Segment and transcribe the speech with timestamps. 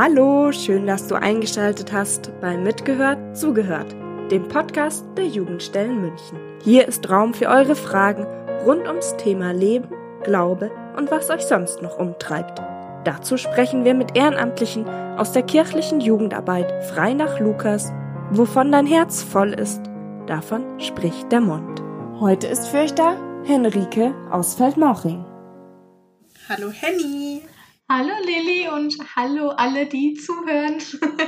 [0.00, 3.96] Hallo, schön, dass du eingeschaltet hast bei Mitgehört, Zugehört,
[4.30, 6.38] dem Podcast der Jugendstellen München.
[6.62, 8.24] Hier ist Raum für eure Fragen
[8.64, 9.88] rund ums Thema Leben,
[10.22, 12.62] Glaube und was euch sonst noch umtreibt.
[13.02, 14.88] Dazu sprechen wir mit Ehrenamtlichen
[15.18, 17.92] aus der kirchlichen Jugendarbeit frei nach Lukas.
[18.30, 19.82] Wovon dein Herz voll ist,
[20.28, 21.82] davon spricht der Mund.
[22.20, 25.24] Heute ist für euch da Henrike aus Feldmauching.
[26.48, 27.42] Hallo Henny.
[27.90, 30.76] Hallo Lilly und hallo alle, die zuhören.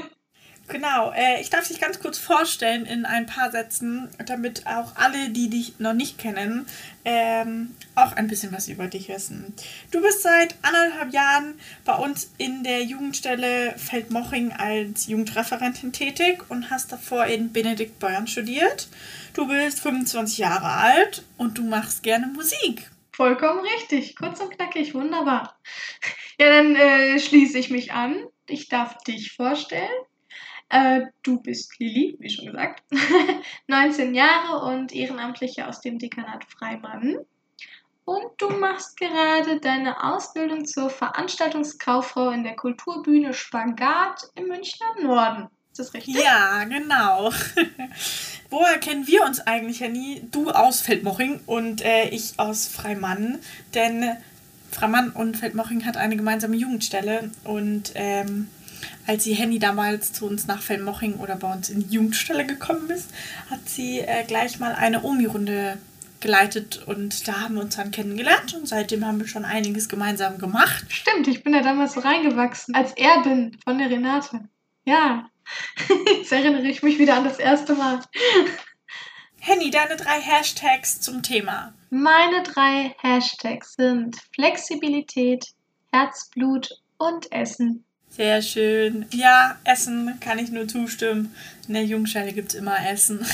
[0.69, 5.31] genau, äh, ich darf dich ganz kurz vorstellen in ein paar Sätzen, damit auch alle,
[5.31, 6.67] die dich noch nicht kennen,
[7.07, 9.55] ähm, auch ein bisschen was über dich wissen.
[9.91, 11.55] Du bist seit anderthalb Jahren
[11.87, 18.27] bei uns in der Jugendstelle Feldmoching als Jugendreferentin tätig und hast davor in Benedikt Beuern
[18.27, 18.89] studiert.
[19.33, 22.91] Du bist 25 Jahre alt und du machst gerne Musik.
[23.13, 24.15] Vollkommen richtig.
[24.15, 25.59] Kurz und knackig, wunderbar.
[26.41, 28.25] Ja, dann äh, schließe ich mich an.
[28.49, 29.91] Ich darf dich vorstellen.
[30.71, 32.83] Äh, du bist Lilly, wie schon gesagt.
[33.67, 37.19] 19 Jahre und Ehrenamtliche aus dem Dekanat Freimann.
[38.07, 45.49] Und du machst gerade deine Ausbildung zur Veranstaltungskauffrau in der Kulturbühne Spagat im Münchner Norden.
[45.73, 46.15] Ist das richtig?
[46.15, 47.35] Ja, genau.
[48.49, 50.23] Woher kennen wir uns eigentlich, Henny?
[50.31, 53.41] Du aus Feldmoching und äh, ich aus Freimann.
[53.75, 54.17] Denn
[54.71, 57.31] Freimann und Feldmoching hat eine gemeinsame Jugendstelle.
[57.45, 58.49] Und ähm,
[59.07, 62.89] als sie Henny damals zu uns nach Feldmoching oder bei uns in die Jugendstelle gekommen
[62.91, 63.11] ist,
[63.51, 65.79] hat sie äh, gleich mal eine Omi-Runde
[66.21, 70.37] geleitet und da haben wir uns dann kennengelernt und seitdem haben wir schon einiges gemeinsam
[70.37, 70.85] gemacht.
[70.89, 74.41] Stimmt, ich bin da damals so reingewachsen als Erbin von der Renate.
[74.85, 75.31] Ja,
[76.07, 78.01] Jetzt erinnere ich mich wieder an das erste Mal.
[79.41, 81.73] Henny, deine drei Hashtags zum Thema.
[81.89, 85.47] Meine drei Hashtags sind Flexibilität,
[85.91, 87.85] Herzblut und Essen.
[88.11, 89.07] Sehr schön.
[89.13, 91.35] Ja, Essen kann ich nur zustimmen.
[91.67, 93.25] In der Jungschale gibt es immer Essen.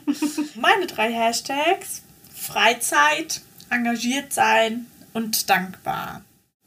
[0.56, 2.02] Meine drei Hashtags:
[2.34, 6.22] Freizeit, engagiert sein und dankbar.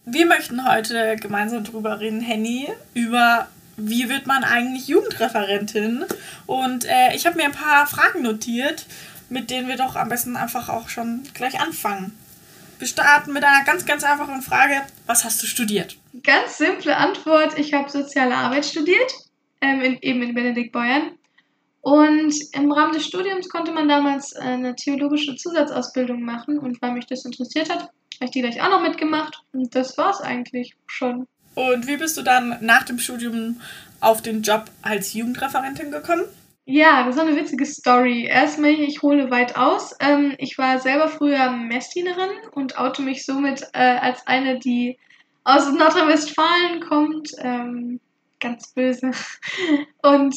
[0.06, 3.48] Wir möchten heute gemeinsam drüber reden, Henny, über
[3.82, 6.06] wie wird man eigentlich Jugendreferentin?
[6.46, 8.86] Und äh, ich habe mir ein paar Fragen notiert,
[9.30, 12.18] mit denen wir doch am besten einfach auch schon gleich anfangen.
[12.80, 14.82] Wir starten mit einer ganz, ganz einfachen Frage.
[15.06, 15.98] Was hast du studiert?
[16.24, 17.58] Ganz simple Antwort.
[17.60, 19.14] Ich habe soziale Arbeit studiert,
[19.62, 21.12] ähm, in, eben in Benedikt Beuern.
[21.82, 26.58] Und im Rahmen des Studiums konnte man damals eine theologische Zusatzausbildung machen.
[26.58, 29.44] Und weil mich das interessiert hat, habe ich die gleich auch noch mitgemacht.
[29.52, 31.28] Und das war es eigentlich schon.
[31.56, 33.60] Und wie bist du dann nach dem Studium
[34.00, 36.24] auf den Job als Jugendreferentin gekommen?
[36.66, 38.26] Ja, das ist eine witzige Story.
[38.26, 39.96] Erstmal, ich hole weit aus.
[40.00, 44.98] Ähm, ich war selber früher Messdienerin und oute mich somit äh, als eine, die
[45.44, 47.32] aus Nordrhein-Westfalen kommt.
[47.40, 48.00] Ähm,
[48.40, 49.12] ganz böse.
[50.02, 50.36] Und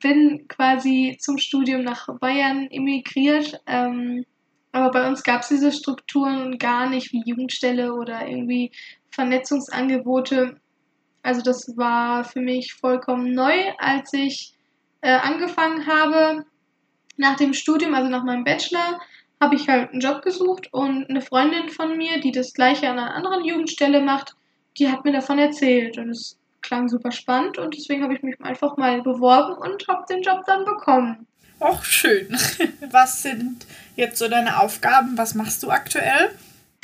[0.00, 3.60] bin quasi zum Studium nach Bayern emigriert.
[3.66, 4.24] Ähm,
[4.74, 8.72] aber bei uns gab es diese Strukturen gar nicht wie Jugendstelle oder irgendwie
[9.10, 10.56] Vernetzungsangebote.
[11.22, 14.52] Also das war für mich vollkommen neu, als ich
[15.00, 16.44] äh, angefangen habe
[17.16, 19.00] nach dem Studium, also nach meinem Bachelor,
[19.40, 22.98] habe ich halt einen Job gesucht und eine Freundin von mir, die das gleiche an
[22.98, 24.34] einer anderen Jugendstelle macht,
[24.76, 28.40] die hat mir davon erzählt und es klang super spannend und deswegen habe ich mich
[28.40, 31.28] einfach mal beworben und habe den Job dann bekommen.
[31.64, 32.28] Och, schön.
[32.90, 33.64] Was sind
[33.96, 35.16] jetzt so deine Aufgaben?
[35.16, 36.30] Was machst du aktuell?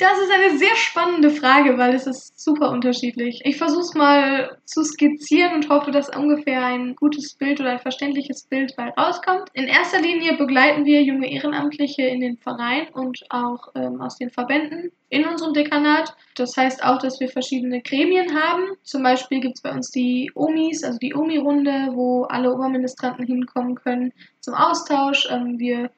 [0.01, 3.41] Das ist eine sehr spannende Frage, weil es ist super unterschiedlich.
[3.43, 7.79] Ich versuche es mal zu skizzieren und hoffe, dass ungefähr ein gutes Bild oder ein
[7.79, 9.49] verständliches Bild bei rauskommt.
[9.53, 14.31] In erster Linie begleiten wir junge Ehrenamtliche in den Verein und auch ähm, aus den
[14.31, 16.15] Verbänden in unserem Dekanat.
[16.33, 18.63] Das heißt auch, dass wir verschiedene Gremien haben.
[18.81, 23.75] Zum Beispiel gibt es bei uns die OMIs, also die OMI-Runde, wo alle Oberministranten hinkommen
[23.75, 25.27] können zum Austausch.
[25.29, 25.91] Ähm, wir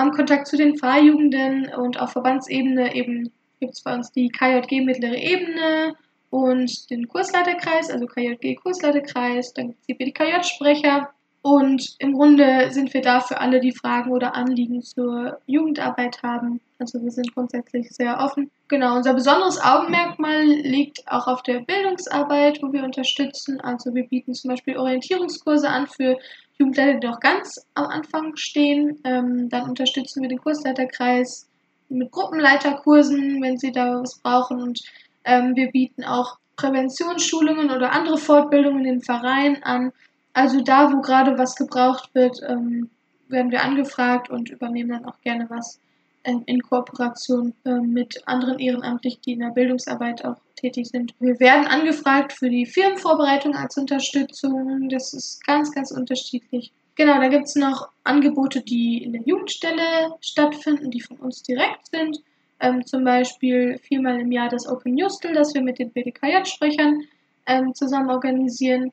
[0.00, 3.30] haben Kontakt zu den Pfarrjugenden und auf Verbandsebene eben
[3.60, 5.94] gibt es bei uns die KJG mittlere Ebene
[6.30, 11.10] und den Kursleiterkreis, also KJG Kursleiterkreis, dann gibt es die BDKJ-Sprecher
[11.42, 16.60] und im Grunde sind wir da für alle, die Fragen oder Anliegen zur Jugendarbeit haben.
[16.80, 18.50] Also wir sind grundsätzlich sehr offen.
[18.68, 23.60] Genau, unser besonderes Augenmerkmal liegt auch auf der Bildungsarbeit, wo wir unterstützen.
[23.60, 26.18] Also wir bieten zum Beispiel Orientierungskurse an für
[26.58, 28.98] Jugendleiter, die noch ganz am Anfang stehen.
[29.04, 31.48] Ähm, dann unterstützen wir den Kursleiterkreis
[31.90, 34.62] mit Gruppenleiterkursen, wenn sie da was brauchen.
[34.62, 34.80] Und
[35.24, 39.92] ähm, wir bieten auch Präventionsschulungen oder andere Fortbildungen in den Vereinen an.
[40.32, 42.88] Also da, wo gerade was gebraucht wird, ähm,
[43.28, 45.78] werden wir angefragt und übernehmen dann auch gerne was
[46.24, 51.14] in Kooperation ähm, mit anderen Ehrenamtlichen, die in der Bildungsarbeit auch tätig sind.
[51.18, 54.88] Wir werden angefragt für die Firmenvorbereitung als Unterstützung.
[54.90, 56.72] Das ist ganz, ganz unterschiedlich.
[56.96, 61.86] Genau, da gibt es noch Angebote, die in der Jugendstelle stattfinden, die von uns direkt
[61.90, 62.20] sind.
[62.60, 67.04] Ähm, zum Beispiel viermal im Jahr das Open Justel, das wir mit den BDKJ-Sprechern
[67.46, 68.92] ähm, zusammen organisieren.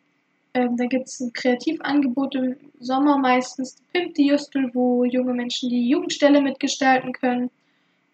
[0.57, 5.69] Ähm, da gibt es ein Kreativangebot im Sommer meistens, Pimp die Justel, wo junge Menschen
[5.69, 7.51] die Jugendstelle mitgestalten können.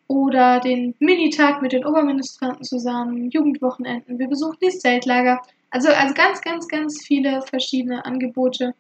[0.08, 4.20] Oder den Minitag mit den Oberministranten zusammen, Jugendwochenenden.
[4.20, 5.42] Wir besuchen die Zeltlager.
[5.70, 8.76] Also, also ganz, ganz, ganz viele verschiedene Angebote,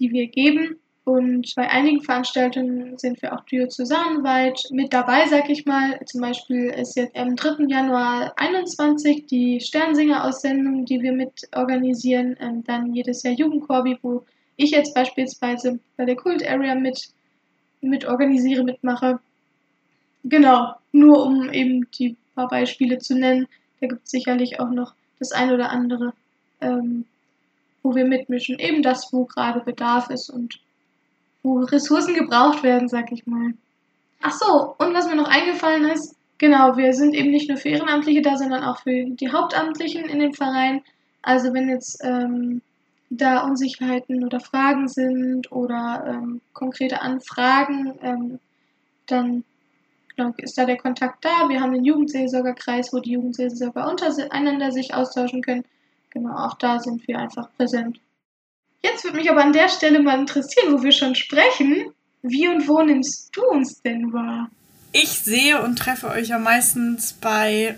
[0.00, 0.76] die wir geben.
[1.04, 6.00] Und bei einigen Veranstaltungen sind wir auch diözesanweit mit dabei, sag ich mal.
[6.06, 7.64] Zum Beispiel ist jetzt am 3.
[7.68, 12.36] Januar 21 die Sternsinger-Aussendung, die wir mit organisieren.
[12.40, 14.24] Ähm, dann jedes Jahr Jugendkorbi, wo
[14.56, 17.10] ich jetzt beispielsweise bei der Kult Area mit,
[17.82, 19.20] mit organisiere, mitmache.
[20.22, 23.46] Genau, nur um eben die paar Beispiele zu nennen.
[23.80, 26.14] Da gibt es sicherlich auch noch das ein oder andere,
[26.62, 27.04] ähm,
[27.82, 28.58] wo wir mitmischen.
[28.58, 30.60] Eben das, wo gerade Bedarf ist und
[31.44, 33.52] wo Ressourcen gebraucht werden, sag ich mal.
[34.22, 37.68] Ach so, und was mir noch eingefallen ist, genau, wir sind eben nicht nur für
[37.68, 40.82] Ehrenamtliche da, sondern auch für die Hauptamtlichen in dem Verein.
[41.22, 42.62] Also wenn jetzt ähm,
[43.10, 48.38] da Unsicherheiten oder Fragen sind oder ähm, konkrete Anfragen, ähm,
[49.06, 49.44] dann
[50.16, 51.48] genau, ist da der Kontakt da.
[51.50, 55.64] Wir haben den Jugendseelsorgerkreis, wo die Jugendseelsorger untereinander sich austauschen können.
[56.08, 58.00] Genau, auch da sind wir einfach präsent.
[58.84, 61.86] Jetzt würde mich aber an der Stelle mal interessieren, wo wir schon sprechen.
[62.20, 64.50] Wie und wo nimmst du uns denn wahr?
[64.92, 67.76] Ich sehe und treffe euch ja meistens bei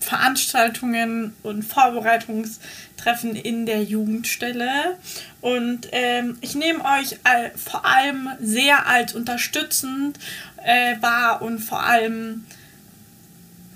[0.00, 4.98] Veranstaltungen und Vorbereitungstreffen in der Jugendstelle.
[5.40, 10.18] Und ähm, ich nehme euch all, vor allem sehr als unterstützend
[10.64, 12.44] äh, wahr und vor allem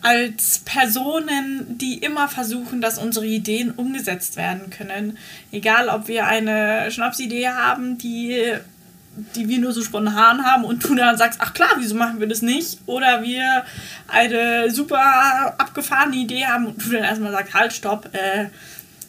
[0.04, 5.16] als Personen, die immer versuchen, dass unsere Ideen umgesetzt werden können.
[5.50, 8.52] Egal, ob wir eine Schnapsidee haben, die,
[9.34, 12.28] die wir nur so spontan haben und du dann sagst, ach klar, wieso machen wir
[12.28, 12.80] das nicht?
[12.84, 13.64] Oder wir
[14.06, 18.48] eine super abgefahrene Idee haben und du dann erstmal sagst, halt, stopp, äh,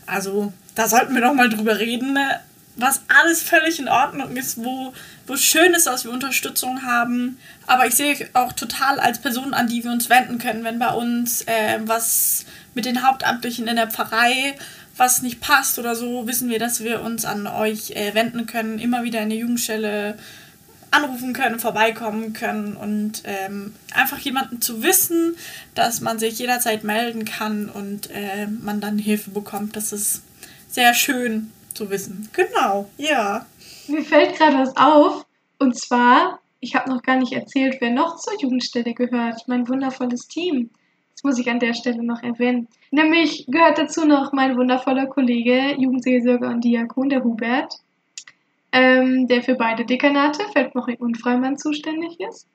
[0.05, 2.17] also da sollten wir doch mal drüber reden
[2.75, 4.93] was alles völlig in Ordnung ist, wo,
[5.27, 7.37] wo schön ist, dass wir Unterstützung haben.
[7.67, 10.91] Aber ich sehe auch total als Person, an die wir uns wenden können, wenn bei
[10.91, 14.55] uns äh, was mit den Hauptamtlichen in der Pfarrei
[14.97, 18.79] was nicht passt oder so, wissen wir, dass wir uns an euch äh, wenden können,
[18.79, 20.17] immer wieder in der Jugendstelle
[20.91, 25.35] anrufen können, vorbeikommen können und ähm, einfach jemanden zu wissen,
[25.73, 29.75] dass man sich jederzeit melden kann und äh, man dann Hilfe bekommt.
[29.75, 30.21] Das ist
[30.69, 32.29] sehr schön zu wissen.
[32.33, 33.45] Genau, ja.
[33.87, 35.25] Mir fällt gerade was auf.
[35.59, 39.47] Und zwar, ich habe noch gar nicht erzählt, wer noch zur Jugendstelle gehört.
[39.47, 40.69] Mein wundervolles Team.
[41.13, 42.67] Das muss ich an der Stelle noch erwähnen.
[42.91, 47.73] Nämlich gehört dazu noch mein wundervoller Kollege, Jugendseelsorger und Diakon, der Hubert,
[48.73, 52.47] ähm, der für beide Dekanate, Feldmoching und Freimann, zuständig ist.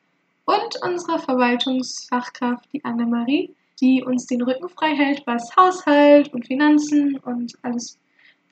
[0.45, 7.17] Und unsere Verwaltungsfachkraft, die Annemarie, die uns den Rücken frei hält, was Haushalt und Finanzen
[7.19, 7.99] und alles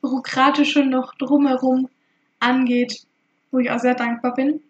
[0.00, 1.89] Bürokratische noch drumherum
[2.41, 3.03] angeht,
[3.50, 4.61] wo ich auch sehr dankbar bin.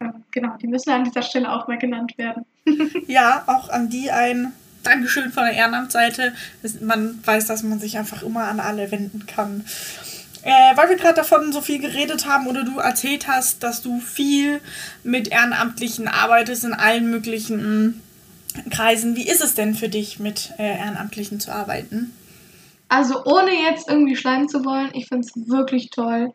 [0.00, 2.44] Ähm, genau, die müssen an dieser Stelle auch mal genannt werden.
[3.06, 4.52] ja, auch an die ein
[4.82, 6.32] Dankeschön von der Ehrenamtsseite.
[6.80, 9.64] Man weiß, dass man sich einfach immer an alle wenden kann.
[10.42, 13.98] Äh, weil wir gerade davon so viel geredet haben oder du erzählt hast, dass du
[13.98, 14.60] viel
[15.02, 18.00] mit Ehrenamtlichen arbeitest in allen möglichen
[18.70, 19.16] Kreisen.
[19.16, 22.12] Wie ist es denn für dich, mit äh, Ehrenamtlichen zu arbeiten?
[22.88, 26.32] Also ohne jetzt irgendwie schleimen zu wollen, ich finde es wirklich toll.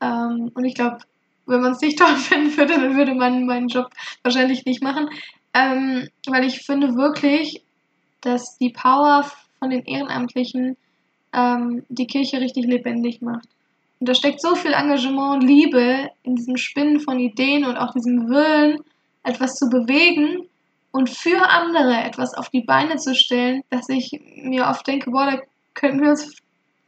[0.00, 0.98] Ähm, und ich glaube,
[1.46, 3.90] wenn man es nicht toll finden würde, dann würde man meinen Job
[4.22, 5.08] wahrscheinlich nicht machen.
[5.54, 7.62] Ähm, weil ich finde wirklich,
[8.20, 10.76] dass die Power von den Ehrenamtlichen
[11.32, 13.48] ähm, die Kirche richtig lebendig macht.
[13.98, 17.92] Und da steckt so viel Engagement und Liebe in diesem Spinnen von Ideen und auch
[17.92, 18.80] diesem Willen,
[19.22, 20.46] etwas zu bewegen
[20.92, 25.26] und für andere etwas auf die Beine zu stellen, dass ich mir oft denke, boah,
[25.26, 25.42] da
[25.76, 26.36] könnten wir uns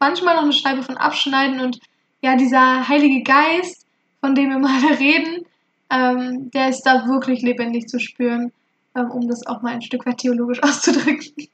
[0.01, 1.79] manchmal noch eine Scheibe von abschneiden und
[2.21, 3.87] ja, dieser Heilige Geist,
[4.21, 5.47] von dem wir mal reden,
[5.91, 8.53] ähm, der ist da wirklich lebendig zu spüren,
[8.97, 11.49] ähm, um das auch mal ein Stück weit theologisch auszudrücken.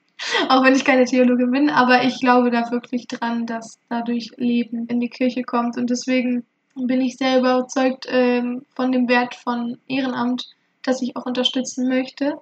[0.49, 4.87] auch wenn ich keine Theologin bin, aber ich glaube da wirklich dran, dass dadurch Leben
[4.87, 9.79] in die Kirche kommt und deswegen bin ich sehr überzeugt ähm, von dem Wert von
[9.87, 10.49] Ehrenamt,
[10.83, 12.39] das ich auch unterstützen möchte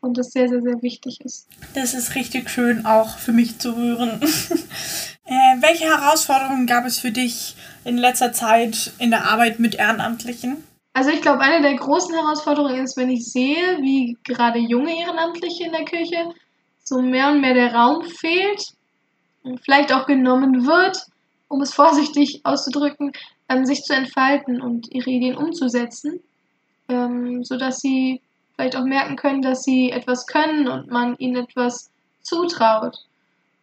[0.00, 1.46] und das sehr, sehr, sehr wichtig ist.
[1.74, 4.20] Das ist richtig schön auch für mich zu hören.
[5.24, 7.54] äh, welche Herausforderungen gab es für dich
[7.84, 10.64] in letzter Zeit in der Arbeit mit Ehrenamtlichen?
[10.92, 15.64] Also ich glaube, eine der großen Herausforderungen ist, wenn ich sehe, wie gerade junge Ehrenamtliche
[15.64, 16.32] in der Kirche
[16.82, 18.72] so mehr und mehr der Raum fehlt
[19.42, 21.06] und vielleicht auch genommen wird,
[21.48, 23.12] um es vorsichtig auszudrücken,
[23.48, 26.20] ähm, sich zu entfalten und ihre Ideen umzusetzen,
[26.88, 28.20] ähm, sodass sie
[28.60, 31.90] vielleicht auch merken können, dass sie etwas können und man ihnen etwas
[32.20, 32.98] zutraut.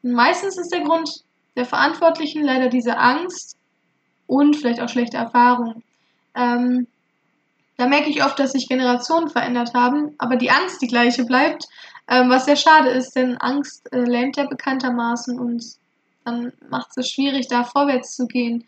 [0.01, 1.23] Und meistens ist der Grund
[1.55, 3.57] der Verantwortlichen leider diese Angst
[4.25, 5.83] und vielleicht auch schlechte Erfahrungen.
[6.35, 6.87] Ähm,
[7.77, 11.65] da merke ich oft, dass sich Generationen verändert haben, aber die Angst die gleiche bleibt,
[12.07, 15.63] ähm, was sehr schade ist, denn Angst äh, lähmt ja bekanntermaßen und
[16.25, 18.63] dann macht es schwierig, da vorwärts zu gehen.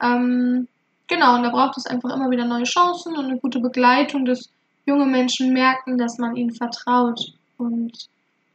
[0.00, 0.68] Ähm,
[1.08, 4.48] genau, und da braucht es einfach immer wieder neue Chancen und eine gute Begleitung, dass
[4.86, 7.20] junge Menschen merken, dass man ihnen vertraut.
[7.58, 8.08] Und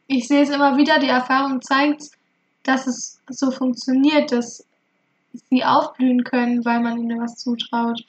[0.06, 2.10] ich sehe es immer wieder, die Erfahrung zeigt,
[2.62, 4.66] dass es so funktioniert, dass
[5.50, 8.04] sie aufblühen können, weil man ihnen was zutraut.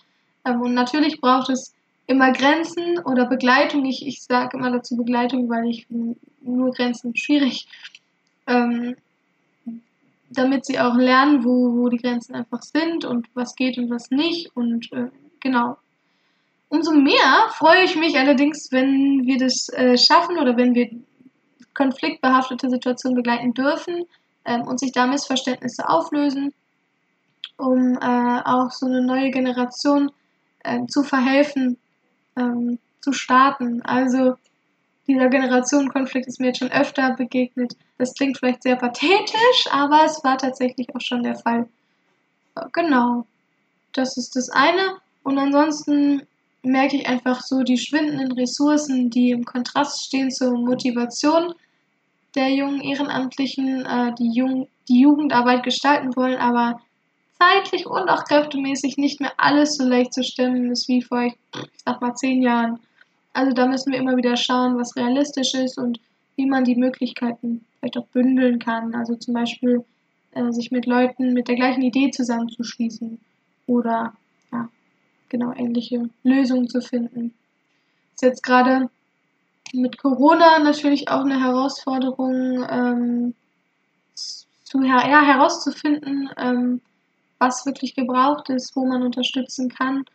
[0.46, 1.74] Ähm, und natürlich braucht es
[2.08, 3.86] immer Grenzen oder Begleitung.
[3.86, 5.88] Ich, ich sage immer dazu Begleitung, weil ich
[6.42, 7.68] nur Grenzen schwierig.
[8.48, 8.96] Ähm,
[10.32, 14.12] damit sie auch lernen, wo, wo die Grenzen einfach sind und was geht und was
[14.12, 14.56] nicht.
[14.56, 15.10] Und äh,
[15.40, 15.78] genau.
[16.70, 20.90] Umso mehr freue ich mich allerdings, wenn wir das äh, schaffen oder wenn wir
[21.74, 24.06] konfliktbehaftete Situationen begleiten dürfen
[24.46, 26.54] ähm, und sich da Missverständnisse auflösen,
[27.58, 30.12] um äh, auch so eine neue Generation
[30.64, 31.78] äh, zu verhelfen,
[32.38, 33.82] ähm, zu starten.
[33.82, 34.36] Also
[35.08, 37.76] dieser Generationenkonflikt ist mir jetzt schon öfter begegnet.
[37.98, 41.68] Das klingt vielleicht sehr pathetisch, aber es war tatsächlich auch schon der Fall.
[42.56, 43.26] Äh, genau.
[43.94, 44.98] Das ist das eine.
[45.24, 46.28] Und ansonsten
[46.64, 51.54] merke ich einfach so die schwindenden Ressourcen, die im Kontrast stehen zur Motivation
[52.36, 56.80] der jungen Ehrenamtlichen, äh, die, Jung die Jugendarbeit gestalten wollen, aber
[57.38, 61.36] zeitlich und auch kräftemäßig nicht mehr alles so leicht zu stemmen ist wie vor, ich
[61.86, 62.80] sag mal, zehn Jahren.
[63.34, 66.00] Also da müssen wir immer wieder schauen, was realistisch ist und
[66.36, 68.94] wie man die Möglichkeiten vielleicht auch bündeln kann.
[68.94, 69.86] Also zum Beispiel
[70.34, 73.20] äh, sich mit Leuten mit der gleichen Idee zusammenzuschließen
[73.68, 74.14] oder
[75.30, 77.34] genau ähnliche Lösungen zu finden.
[78.14, 78.90] Ist jetzt gerade
[79.74, 83.36] mit Corona natürlich auch eine Herausforderung, ähm,
[84.16, 86.82] zu, ja, herauszufinden, ähm,
[87.40, 90.06] was wirklich gebraucht ist, wo man unterstützen kann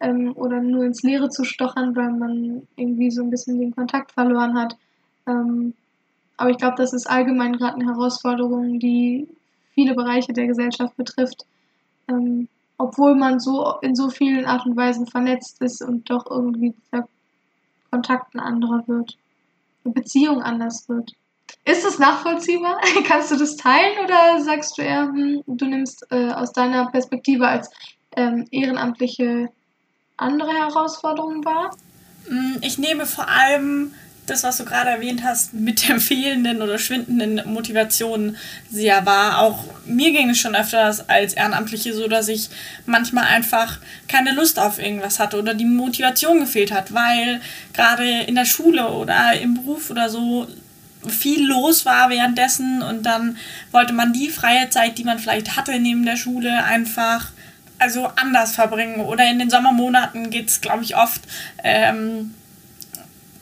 [0.00, 4.12] ähm, oder nur ins Leere zu stochern, weil man irgendwie so ein bisschen den Kontakt
[4.12, 4.76] verloren hat.
[5.26, 5.74] Ähm,
[6.36, 9.28] aber ich glaube, das ist allgemein gerade eine Herausforderung, die
[9.74, 11.46] viele Bereiche der Gesellschaft betrifft.
[12.82, 17.06] Obwohl man so in so vielen Art und Weisen vernetzt ist und doch irgendwie der
[17.92, 19.16] Kontakt ein anderer wird,
[19.84, 21.12] eine Beziehung anders wird.
[21.64, 22.80] Ist es nachvollziehbar?
[23.06, 27.46] Kannst du das teilen oder sagst du eher, hm, du nimmst äh, aus deiner Perspektive
[27.46, 27.70] als
[28.16, 29.48] ähm, Ehrenamtliche
[30.16, 31.76] andere Herausforderungen wahr?
[32.28, 33.94] Mm, ich nehme vor allem
[34.26, 38.36] das, was du gerade erwähnt hast, mit der fehlenden oder schwindenden Motivation
[38.70, 39.40] sehr wahr.
[39.40, 42.48] Auch mir ging es schon öfters als Ehrenamtliche so, dass ich
[42.86, 47.40] manchmal einfach keine Lust auf irgendwas hatte oder die Motivation gefehlt hat, weil
[47.72, 50.46] gerade in der Schule oder im Beruf oder so
[51.08, 53.36] viel los war währenddessen und dann
[53.72, 57.32] wollte man die freie Zeit, die man vielleicht hatte neben der Schule, einfach
[57.78, 59.00] also anders verbringen.
[59.00, 61.20] Oder in den Sommermonaten geht es, glaube ich, oft
[61.64, 62.34] ähm,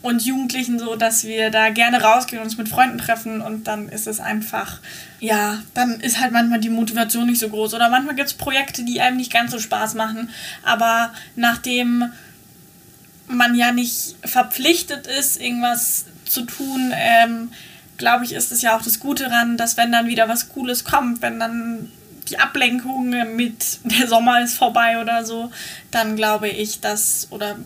[0.01, 3.87] und Jugendlichen so, dass wir da gerne rausgehen und uns mit Freunden treffen und dann
[3.87, 4.79] ist es einfach,
[5.19, 7.73] ja, dann ist halt manchmal die Motivation nicht so groß.
[7.75, 10.29] Oder manchmal gibt es Projekte, die einem nicht ganz so Spaß machen,
[10.63, 12.11] aber nachdem
[13.27, 17.51] man ja nicht verpflichtet ist, irgendwas zu tun, ähm,
[17.97, 20.83] glaube ich, ist es ja auch das Gute daran, dass wenn dann wieder was Cooles
[20.83, 21.91] kommt, wenn dann
[22.29, 25.51] die Ablenkung mit der Sommer ist vorbei oder so,
[25.91, 27.57] dann glaube ich, dass oder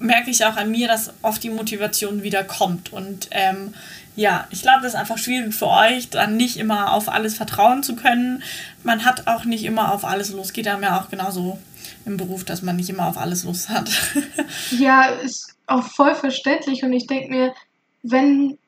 [0.00, 2.92] merke ich auch an mir, dass oft die Motivation wieder kommt.
[2.92, 3.74] Und ähm,
[4.16, 7.82] ja, ich glaube, das ist einfach schwierig für euch, dann nicht immer auf alles vertrauen
[7.82, 8.42] zu können.
[8.82, 10.54] Man hat auch nicht immer auf alles Lust.
[10.54, 11.58] Geht einem ja auch genauso
[12.06, 13.90] im Beruf, dass man nicht immer auf alles Lust hat.
[14.70, 16.82] ja, ist auch voll verständlich.
[16.82, 17.54] Und ich denke mir,
[18.02, 18.58] wenn,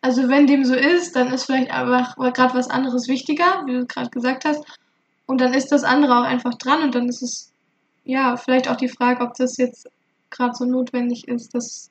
[0.00, 3.86] also wenn dem so ist, dann ist vielleicht einfach gerade was anderes wichtiger, wie du
[3.86, 4.64] gerade gesagt hast.
[5.26, 7.50] Und dann ist das andere auch einfach dran und dann ist es,
[8.04, 9.88] ja, vielleicht auch die Frage, ob das jetzt
[10.32, 11.90] gerade so notwendig ist, dass,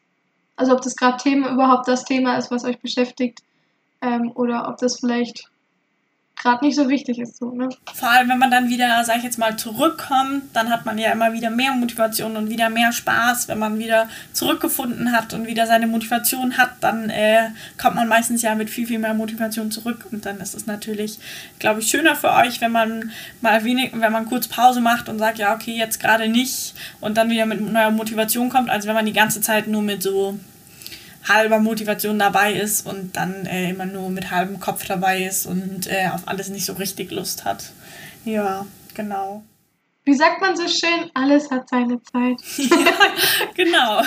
[0.55, 3.39] also ob das gerade Thema überhaupt das Thema ist, was euch beschäftigt,
[4.01, 5.50] ähm, oder ob das vielleicht
[6.41, 7.37] gerade nicht so wichtig ist.
[7.37, 7.69] So, ne?
[7.93, 11.11] Vor allem, wenn man dann wieder, sag ich jetzt mal, zurückkommt, dann hat man ja
[11.11, 13.47] immer wieder mehr Motivation und wieder mehr Spaß.
[13.47, 18.41] Wenn man wieder zurückgefunden hat und wieder seine Motivation hat, dann äh, kommt man meistens
[18.41, 20.07] ja mit viel, viel mehr Motivation zurück.
[20.11, 21.19] Und dann ist es natürlich,
[21.59, 25.19] glaube ich, schöner für euch, wenn man mal wenig, wenn man kurz Pause macht und
[25.19, 28.95] sagt, ja, okay, jetzt gerade nicht und dann wieder mit neuer Motivation kommt, als wenn
[28.95, 30.39] man die ganze Zeit nur mit so
[31.27, 35.87] halber Motivation dabei ist und dann äh, immer nur mit halbem Kopf dabei ist und
[35.87, 37.71] äh, auf alles nicht so richtig Lust hat.
[38.25, 39.43] Ja, genau.
[40.03, 42.41] Wie sagt man so schön, alles hat seine Zeit.
[42.57, 42.91] ja,
[43.55, 44.01] genau.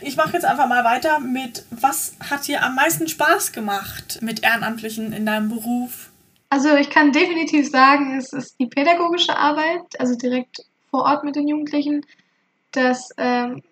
[0.00, 4.42] Ich mache jetzt einfach mal weiter mit, was hat dir am meisten Spaß gemacht mit
[4.42, 6.10] Ehrenamtlichen in deinem Beruf?
[6.50, 11.36] Also ich kann definitiv sagen, es ist die pädagogische Arbeit, also direkt vor Ort mit
[11.36, 12.04] den Jugendlichen,
[12.72, 13.62] das ähm,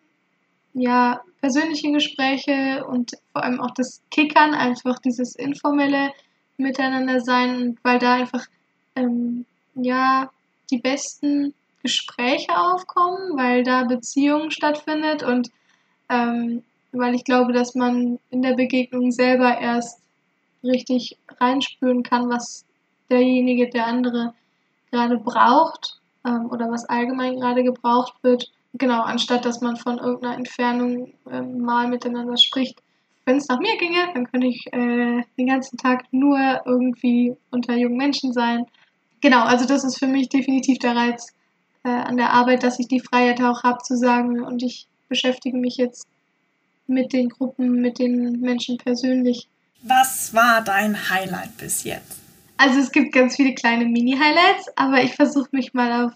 [0.73, 6.13] ja, persönliche Gespräche und vor allem auch das Kickern, einfach dieses informelle
[6.57, 8.47] Miteinander sein, weil da einfach
[8.97, 10.31] ähm, ja
[10.71, 15.51] die besten Gespräche aufkommen, weil da Beziehung stattfindet und
[16.11, 20.01] ähm, weil ich glaube, dass man in der Begegnung selber erst
[20.63, 22.65] richtig reinspüren kann, was
[23.09, 24.35] derjenige, der andere
[24.91, 30.37] gerade braucht ähm, oder was allgemein gerade gebraucht wird Genau, anstatt dass man von irgendeiner
[30.37, 32.81] Entfernung äh, mal miteinander spricht.
[33.25, 37.77] Wenn es nach mir ginge, dann könnte ich äh, den ganzen Tag nur irgendwie unter
[37.77, 38.67] jungen Menschen sein.
[39.21, 41.35] Genau, also das ist für mich definitiv der Reiz
[41.85, 45.59] äh, an der Arbeit, dass ich die Freiheit auch habe zu sagen und ich beschäftige
[45.59, 46.07] mich jetzt
[46.87, 49.49] mit den Gruppen, mit den Menschen persönlich.
[49.83, 52.21] Was war dein Highlight bis jetzt?
[52.57, 56.13] Also es gibt ganz viele kleine Mini-Highlights, aber ich versuche mich mal auf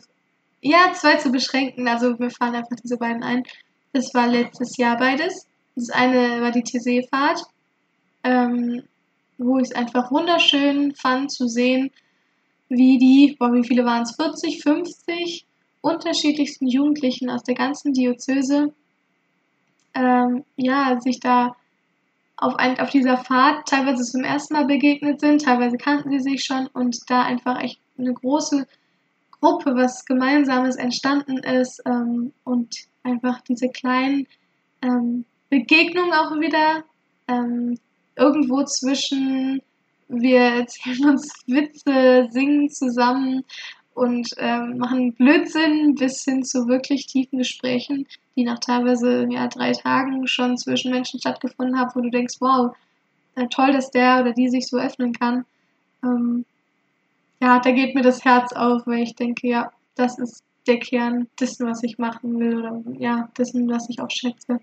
[0.64, 1.87] ja, zwei zu beschränken.
[1.87, 3.44] Also wir fahren einfach diese beiden ein.
[3.92, 5.47] Das war letztes Jahr beides.
[5.76, 7.42] Das eine war die TC-Fahrt,
[8.25, 8.83] ähm,
[9.37, 11.90] wo ich es einfach wunderschön fand zu sehen,
[12.68, 14.16] wie die, boah, wie viele waren es?
[14.16, 15.47] 40, 50
[15.83, 18.73] unterschiedlichsten Jugendlichen aus der ganzen Diözese,
[19.94, 21.56] ähm, ja, sich da
[22.38, 26.42] auf, ein, auf dieser Fahrt teilweise zum ersten Mal begegnet sind, teilweise kannten sie sich
[26.42, 28.66] schon und da einfach echt eine große
[29.45, 34.27] Gruppe was Gemeinsames entstanden ist ähm, und einfach diese kleinen
[34.81, 36.83] ähm, Begegnungen auch wieder
[37.29, 37.79] ähm,
[38.17, 39.61] irgendwo zwischen
[40.09, 43.45] wir erzählen uns Witze, singen zusammen
[43.93, 49.73] und ähm, machen Blödsinn bis hin zu wirklich tiefen Gesprächen, die nach teilweise ja, drei
[49.73, 52.75] Tagen schon zwischen Menschen stattgefunden haben, wo du denkst, wow,
[53.35, 55.45] äh, toll, dass der oder die sich so öffnen kann.
[56.02, 56.47] Ähm,
[57.45, 61.28] ja, da geht mir das Herz auf, weil ich denke, ja, das ist der Kern
[61.39, 64.61] dessen, was ich machen will oder ja, dessen, was ich auch schätze.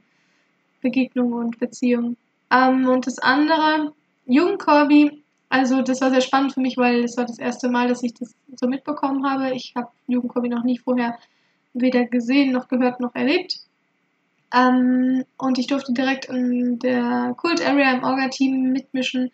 [0.81, 2.17] Begegnungen und Beziehungen.
[2.49, 3.93] Ähm, und das andere,
[4.25, 8.01] Jugendkorbi, also das war sehr spannend für mich, weil es war das erste Mal, dass
[8.01, 9.53] ich das so mitbekommen habe.
[9.53, 11.19] Ich habe Jugendkorbi noch nie vorher
[11.75, 13.59] weder gesehen, noch gehört, noch erlebt.
[14.55, 19.29] Ähm, und ich durfte direkt in der Kult Area im Orga-Team mitmischen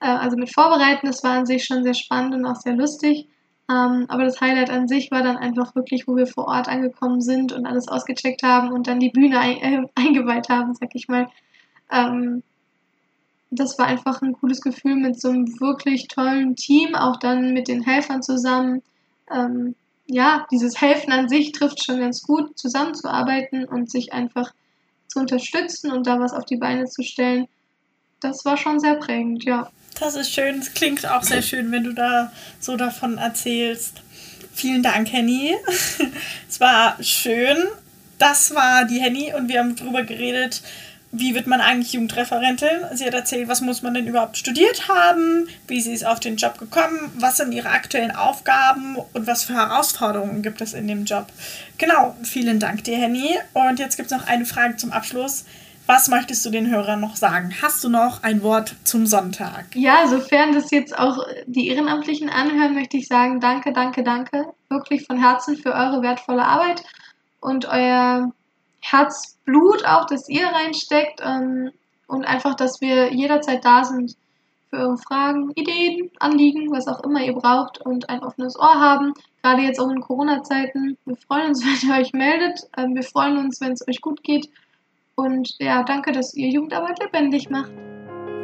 [0.00, 1.06] äh, also mit Vorbereiten.
[1.06, 3.28] Das war an sich schon sehr spannend und auch sehr lustig.
[3.70, 7.20] Ähm, aber das Highlight an sich war dann einfach wirklich, wo wir vor Ort angekommen
[7.20, 11.06] sind und alles ausgecheckt haben und dann die Bühne ein, äh, eingeweiht haben, sag ich
[11.08, 11.28] mal.
[11.90, 12.42] Ähm,
[13.50, 17.68] das war einfach ein cooles Gefühl mit so einem wirklich tollen Team, auch dann mit
[17.68, 18.82] den Helfern zusammen.
[19.30, 19.74] Ähm,
[20.06, 24.52] ja, dieses Helfen an sich trifft schon ganz gut, zusammenzuarbeiten und sich einfach
[25.06, 27.46] zu unterstützen und da was auf die Beine zu stellen.
[28.20, 29.70] Das war schon sehr prägend, ja.
[29.98, 30.58] Das ist schön.
[30.58, 34.02] Es klingt auch sehr schön, wenn du da so davon erzählst.
[34.54, 35.54] Vielen Dank, Henny.
[36.48, 37.56] es war schön.
[38.18, 40.62] Das war die Henny und wir haben darüber geredet,
[41.12, 42.68] wie wird man eigentlich Jugendreferentin.
[42.92, 46.36] Sie hat erzählt, was muss man denn überhaupt studiert haben, wie sie ist auf den
[46.36, 51.04] Job gekommen, was sind ihre aktuellen Aufgaben und was für Herausforderungen gibt es in dem
[51.04, 51.26] Job.
[51.78, 53.38] Genau, vielen Dank dir, Henny.
[53.54, 55.44] Und jetzt gibt es noch eine Frage zum Abschluss.
[55.86, 57.52] Was möchtest du den Hörern noch sagen?
[57.62, 59.66] Hast du noch ein Wort zum Sonntag?
[59.74, 64.52] Ja, sofern das jetzt auch die Ehrenamtlichen anhören, möchte ich sagen, danke, danke, danke.
[64.68, 66.84] Wirklich von Herzen für eure wertvolle Arbeit
[67.40, 68.32] und euer
[68.80, 71.70] Herzblut auch, das ihr reinsteckt ähm,
[72.06, 74.16] und einfach, dass wir jederzeit da sind
[74.70, 79.12] für eure Fragen, Ideen, Anliegen, was auch immer ihr braucht und ein offenes Ohr haben.
[79.42, 80.96] Gerade jetzt auch in Corona-Zeiten.
[81.04, 82.60] Wir freuen uns, wenn ihr euch meldet.
[82.76, 84.48] Ähm, wir freuen uns, wenn es euch gut geht.
[85.20, 87.70] Und ja, danke, dass ihr Jugendarbeit lebendig macht.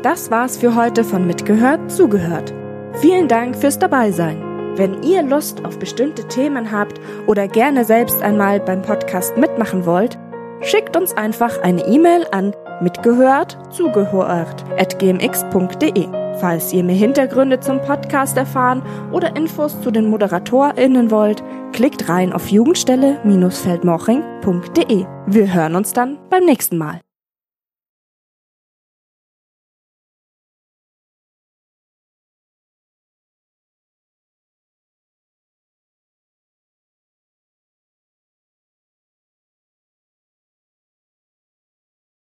[0.03, 2.53] Das war's für heute von Mitgehört, Zugehört.
[3.01, 4.43] Vielen Dank fürs Dabeisein.
[4.77, 10.19] Wenn ihr Lust auf bestimmte Themen habt oder gerne selbst einmal beim Podcast mitmachen wollt,
[10.61, 16.26] schickt uns einfach eine E-Mail an mitgehört zugehört at gmx.de.
[16.41, 22.33] Falls ihr mehr Hintergründe zum Podcast erfahren oder Infos zu den ModeratorInnen wollt, klickt rein
[22.33, 25.07] auf jugendstelle-feldmoching.de.
[25.27, 27.06] Wir hören uns dann beim nächsten Mal.